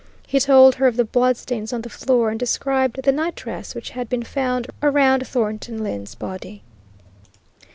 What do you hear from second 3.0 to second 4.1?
the night dress which had